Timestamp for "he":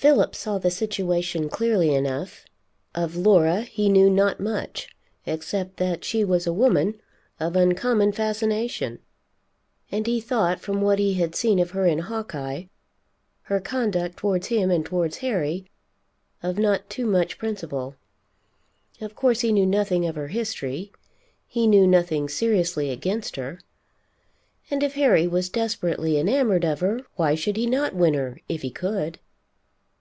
3.60-3.90, 10.06-10.18, 10.98-11.12, 19.42-19.52, 21.46-21.66, 27.58-27.66, 28.62-28.70